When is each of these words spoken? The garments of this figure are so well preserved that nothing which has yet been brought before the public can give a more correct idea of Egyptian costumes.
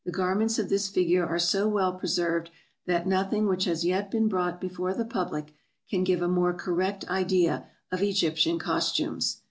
The 0.03 0.11
garments 0.11 0.57
of 0.57 0.67
this 0.67 0.87
figure 0.89 1.23
are 1.27 1.37
so 1.37 1.67
well 1.67 1.93
preserved 1.93 2.49
that 2.87 3.05
nothing 3.05 3.45
which 3.47 3.65
has 3.65 3.85
yet 3.85 4.09
been 4.09 4.27
brought 4.27 4.59
before 4.59 4.95
the 4.95 5.05
public 5.05 5.53
can 5.91 6.03
give 6.03 6.23
a 6.23 6.27
more 6.27 6.55
correct 6.55 7.07
idea 7.07 7.67
of 7.91 8.01
Egyptian 8.01 8.57
costumes. 8.57 9.37